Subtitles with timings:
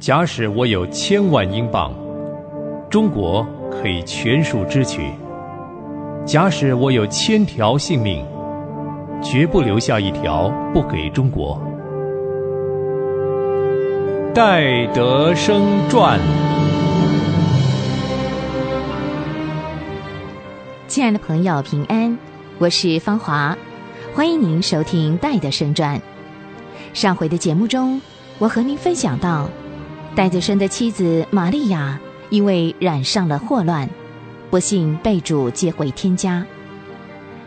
[0.00, 1.92] 假使我有千万英镑，
[2.88, 5.02] 中国可以全数支取；
[6.24, 8.24] 假使我有千条性命，
[9.22, 11.60] 绝不留下一条不给中国。
[14.34, 15.60] 戴德生
[15.90, 16.18] 传。
[20.88, 22.16] 亲爱的朋友，平安，
[22.58, 23.54] 我是芳华，
[24.14, 25.98] 欢迎您收听《戴德生传》。
[26.94, 28.00] 上回的节目中，
[28.38, 29.46] 我和您分享到，
[30.14, 31.98] 戴德生的妻子玛利亚
[32.30, 33.88] 因为染上了霍乱，
[34.50, 36.44] 不幸被主接回天家。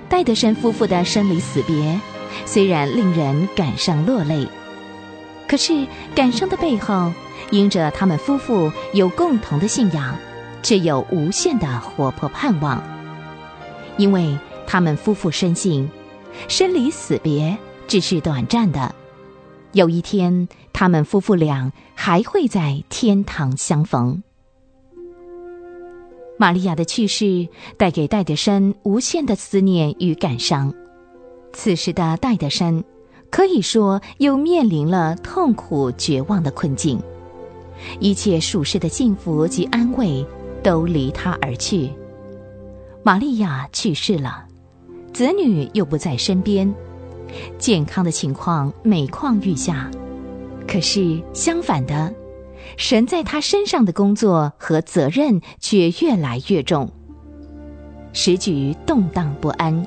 [0.09, 1.99] 戴德生夫妇的生离死别，
[2.45, 4.47] 虽然令人感伤落泪，
[5.47, 7.11] 可是感伤的背后，
[7.51, 10.15] 因着他们夫妇有共同的信仰，
[10.61, 12.81] 却有无限的活泼盼望。
[13.97, 15.89] 因为他们夫妇深信，
[16.47, 18.95] 生离死别只是短暂的，
[19.73, 24.21] 有一天他们夫妇俩还会在天堂相逢。
[26.37, 27.47] 玛利亚的去世
[27.77, 30.73] 带给戴德生无限的思念与感伤，
[31.53, 32.83] 此时的戴德生
[33.29, 36.99] 可以说又面临了痛苦绝望的困境，
[37.99, 40.25] 一切属世的幸福及安慰
[40.63, 41.89] 都离他而去。
[43.03, 44.45] 玛利亚去世了，
[45.13, 46.73] 子女又不在身边，
[47.57, 49.89] 健康的情况每况愈下。
[50.67, 52.13] 可是相反的，
[52.77, 56.89] 神在他身上的工作和责任却越来越重。
[58.11, 59.85] 时局动荡不安，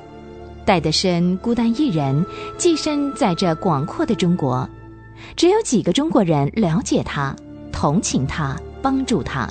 [0.65, 2.25] 戴德生孤单一人，
[2.57, 4.69] 寄身在这广阔的中国，
[5.35, 7.35] 只有几个中国人了解他、
[7.71, 9.49] 同情他、帮助他。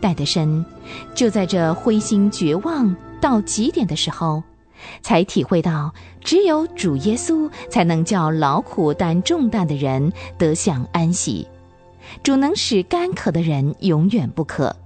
[0.00, 0.64] 戴德生
[1.14, 4.42] 就在这灰心绝望到极点的时候，
[5.02, 11.46] 才体会到，只有主耶稣才能叫劳苦担重担的人得享安息，
[12.22, 14.76] 主能使干渴的人永远不渴，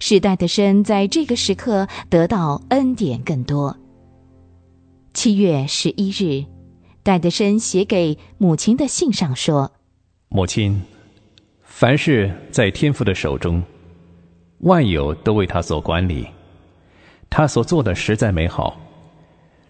[0.00, 3.76] 使戴德生在这个时刻得到恩典更多。
[5.14, 6.44] 七月十一日，
[7.02, 9.72] 戴德生写给母亲的信上说
[10.28, 10.82] ：“母亲，
[11.62, 13.62] 凡事在天父的手中。”
[14.60, 16.26] 万有都为他所管理，
[17.28, 18.74] 他所做的实在美好。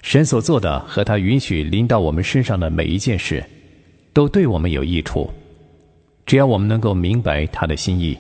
[0.07, 3.45] 神所做的和他允许临到我们身上的每一件事，
[4.13, 5.29] 都对我们有益处。
[6.25, 8.17] 只要我们能够明白他的心意，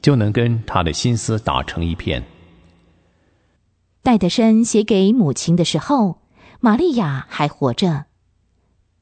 [0.00, 2.24] 就能跟他的心思打成一片。
[4.02, 6.22] 戴德生写给母亲的时候，
[6.60, 8.06] 玛利亚还活着。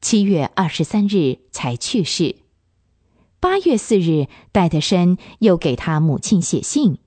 [0.01, 2.35] 七月二十三日才去世。
[3.39, 6.97] 八月四日，戴德生又给他母亲写信：“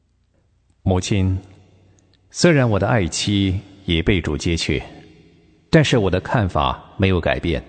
[0.83, 1.39] 母亲，
[2.31, 4.83] 虽然我的爱妻已被主接去，
[5.71, 7.63] 但是我的看法没有改变。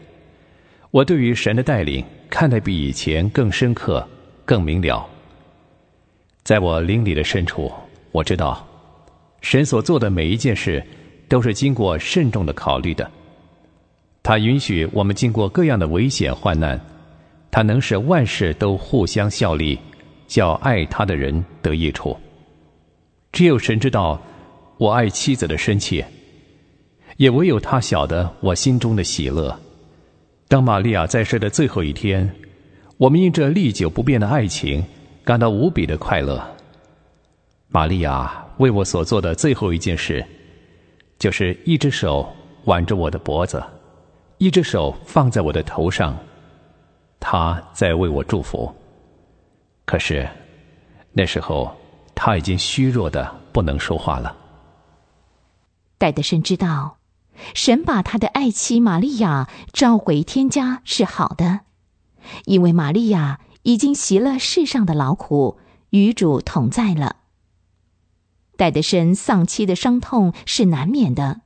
[0.89, 4.06] 我对于神的带领看得比以前更深刻、
[4.44, 5.07] 更明了。
[6.44, 7.72] 在我灵里的深处，
[8.12, 8.67] 我知道，
[9.41, 10.84] 神所做的每一件事
[11.29, 13.09] 都是经过慎重的考虑的。
[14.23, 16.79] 他允许我们经过各样的危险患难。”
[17.53, 19.78] 他能使万事都互相效力，
[20.25, 22.18] 叫爱他的人得益处。
[23.33, 24.18] 只有神知道
[24.78, 26.07] 我爱妻子的深切，
[27.22, 29.56] 也唯有他晓得我心中的喜乐。
[30.48, 32.28] 当玛利亚在世的最后一天，
[32.98, 34.84] 我们因这历久不变的爱情
[35.24, 36.44] 感到无比的快乐。
[37.68, 40.26] 玛利亚为我所做的最后一件事，
[41.20, 42.28] 就是一只手
[42.64, 43.64] 挽着我的脖子，
[44.40, 46.18] 一只手放在我的头上。
[47.20, 48.74] 他在为我祝福，
[49.86, 50.28] 可是
[51.12, 51.72] 那时候
[52.16, 54.36] 他已经虚弱的不能说话了。
[56.00, 56.98] 戴德生知道，
[57.53, 61.62] 神把他的爱妻玛利亚召回天家是好的，
[62.46, 65.57] 因为玛利亚已经习了世上的劳苦，
[65.90, 67.18] 与主同在了。
[68.57, 71.41] 戴德生丧妻的伤痛是难免的，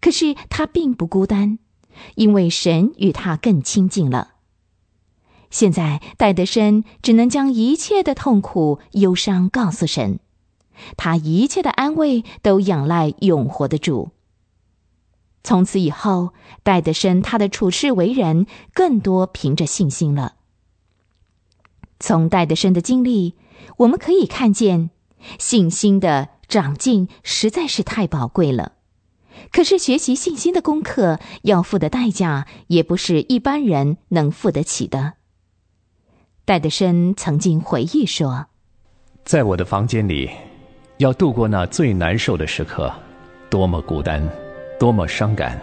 [0.00, 1.58] 可是他并不孤单，
[2.14, 4.34] 因为神与他更亲近了。
[5.50, 10.20] 现在戴德生只能将一切的痛苦、忧伤告诉神，
[10.96, 14.12] 他一切的安慰都仰赖永活的主。
[15.44, 20.34] 从此以后，戴德生他的处事为人更多凭着信心了。
[21.98, 23.34] 从戴德生的经历，
[23.78, 24.90] 我们可以看见
[25.38, 28.72] 信心的长进实在是太宝贵了。
[29.50, 35.14] 可是学习信心的功课要付的代价，也不是一般人能付得起的。
[36.44, 38.46] 戴德生曾经回忆说
[39.24, 40.30] ：“在我的房间里，
[40.98, 42.92] 要度过那最难受的时刻，
[43.48, 44.28] 多么孤单，
[44.82, 45.56] 多么伤感。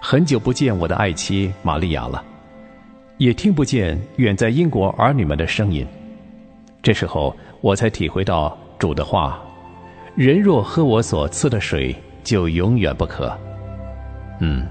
[0.00, 2.24] 很久不见我的爱妻玛利亚了，
[3.18, 5.86] 也听不见远在英国儿女们的声音。
[6.82, 9.38] 这时候，我才体会到主的话
[10.16, 11.94] ：“人若喝我所赐的水，
[12.24, 13.36] 就永远不渴。”
[14.40, 14.66] 嗯，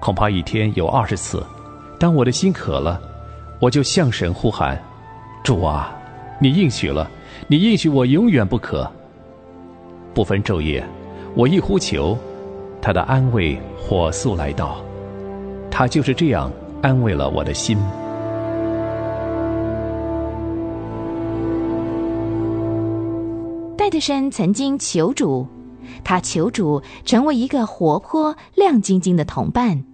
[0.00, 1.44] 恐怕一天有二十次，
[2.00, 2.98] 当我的心渴了，
[3.60, 4.82] 我就向神呼喊
[5.44, 5.94] ：“主啊，
[6.40, 7.06] 你应许了，
[7.48, 8.90] 你应许我永远不渴。”
[10.14, 10.82] 不分昼夜，
[11.34, 12.16] 我一呼求，
[12.82, 14.84] 他的安慰火速来到。
[15.70, 16.52] 他就是这样
[16.82, 17.78] 安慰了我的心。
[23.78, 25.46] 戴德生曾经求主，
[26.04, 29.84] 他求主成为一个活泼亮晶晶的同伴，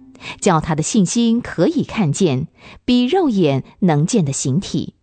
[0.41, 2.47] 叫他的信心可以看见
[2.83, 4.95] 比肉眼能见的形体，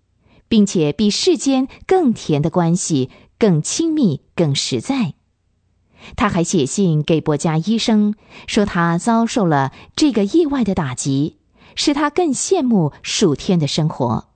[0.46, 5.15] 并且比世间更甜的关系更亲密、更实在。
[6.14, 8.14] 他还写信给伯家医生，
[8.46, 11.36] 说他遭受了这个意外的打击，
[11.74, 14.28] 使他更羡慕数天的生活。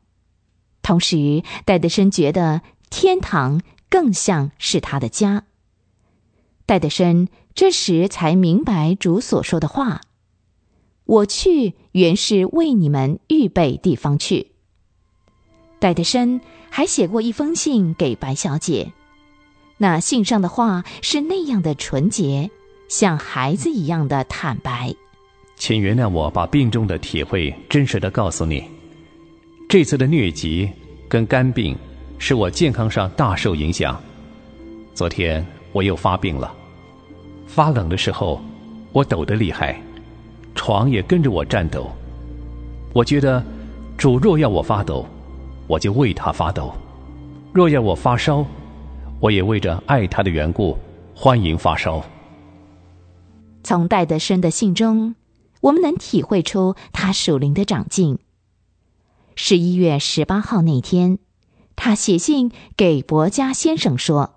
[0.83, 5.45] 同时，戴德生觉得天堂更像是他的家。
[6.67, 10.01] 戴德生这时才明白主所说的话
[11.05, 14.53] ：“我去原是为你们预备地方去。”
[15.81, 16.41] 戴德生
[16.71, 18.93] 还写过一封信给白小姐。
[19.83, 22.51] 那信上的话是那样的纯洁，
[22.87, 24.95] 像孩子一样的坦白。
[25.57, 28.63] 请原谅我把病中的体会真实的告诉你。
[29.71, 30.69] 这次的疟疾
[31.09, 31.75] 跟肝病
[32.19, 33.99] 使我健康上大受影响。
[34.93, 36.55] 昨天我又发病了，
[37.47, 38.39] 发冷的时候
[38.93, 39.81] 我抖得厉害，
[40.55, 41.91] 床也跟着我颤抖。
[42.93, 43.43] 我觉得
[43.97, 45.07] 主若要我发抖，
[45.67, 46.71] 我就为他发抖；
[47.55, 48.45] 若要我发烧。
[49.21, 50.79] 我也为着爱他的缘故，
[51.15, 52.03] 欢迎发烧。
[53.63, 55.15] 从戴德生的信中，
[55.61, 58.19] 我们能体会出他属灵的长进。
[59.37, 61.19] 十一月十八号那天，
[61.77, 64.37] 他写信给伯家先生说：“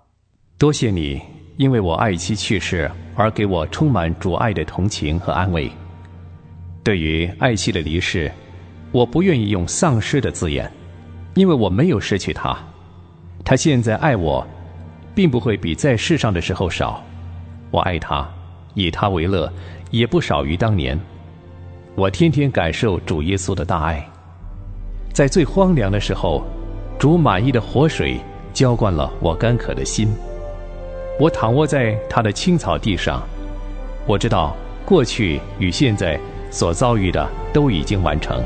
[0.58, 1.18] 多谢你，
[1.56, 5.70] 因为我爱妻去世而给我充满主爱的同情和安慰。
[6.82, 8.30] 对于爱妻的离世，
[8.92, 10.70] 我不愿意用丧失的字眼，
[11.34, 12.54] 因为我没有失去他，
[13.42, 14.46] 他现在爱我。”
[15.14, 17.02] 并不会比在世上的时候少，
[17.70, 18.28] 我爱他，
[18.74, 19.52] 以他为乐，
[19.90, 20.98] 也不少于当年。
[21.94, 24.04] 我天天感受主耶稣的大爱，
[25.12, 26.44] 在最荒凉的时候，
[26.98, 28.18] 主满意的活水
[28.52, 30.08] 浇灌了我干渴的心。
[31.20, 33.22] 我躺卧在他的青草地上，
[34.06, 36.18] 我知道过去与现在
[36.50, 38.42] 所遭遇的都已经完成。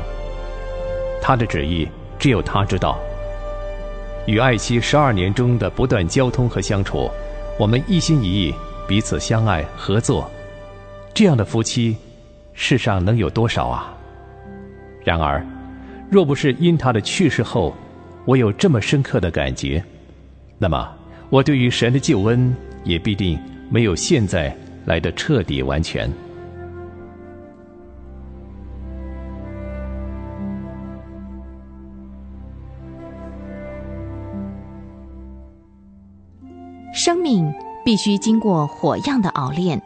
[1.19, 1.87] 他的旨意
[2.19, 2.99] 只有他知道。
[4.25, 7.09] 与爱妻十二年中的不断交通和相处，
[7.57, 8.53] 我们一心一意，
[8.87, 10.29] 彼此相爱合作，
[11.13, 11.97] 这样的夫妻，
[12.53, 13.93] 世上能有多少啊？
[15.03, 15.43] 然而，
[16.11, 17.75] 若不是因他的去世后，
[18.25, 19.83] 我有这么深刻的感觉，
[20.59, 20.87] 那么
[21.29, 23.39] 我对于神的救恩也必定
[23.69, 24.55] 没有现在
[24.85, 26.11] 来的彻底完全。
[37.29, 37.53] 命
[37.85, 39.79] 必须经过火样的熬炼。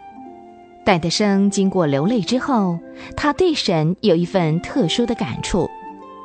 [0.85, 2.79] 戴德生经过流泪之后，
[3.17, 5.69] 他对神有一份特殊的感触。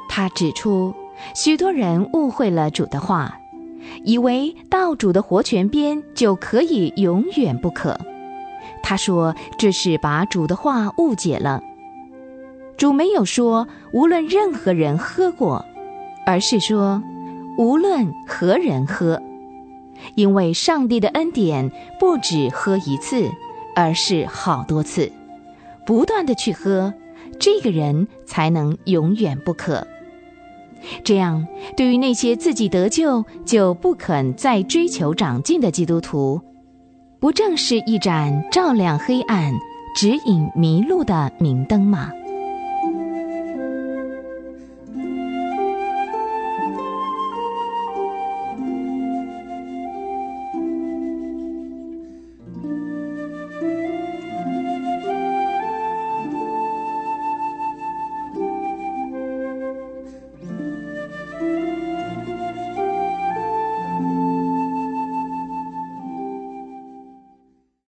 [0.08, 0.94] 他指出，
[1.34, 3.40] 许多人误会了主的话，
[4.04, 7.98] 以为到主的活泉边就可以永远不渴。
[8.80, 11.60] 他说，这是把主的话误解了。
[12.76, 15.64] 主没有说无论任何人喝过，
[16.24, 17.02] 而是说
[17.58, 19.20] 无论何人喝。
[20.14, 23.30] 因为上帝的恩典不止喝一次，
[23.74, 25.10] 而是好多次，
[25.86, 26.92] 不断的去喝，
[27.38, 29.86] 这个人才能永远不渴。
[31.02, 36.40] 这样，对于那些自己得救就不肯再追求长进的基督徒，
[37.18, 39.52] 不正是一盏照亮黑暗、
[39.96, 42.12] 指引迷路的明灯吗？